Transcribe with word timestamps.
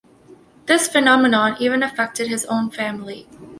This 0.65 0.87
phenomenon 0.87 1.57
even 1.59 1.83
affected 1.83 2.27
his 2.27 2.43
own 2.45 2.71
family. 2.71 3.27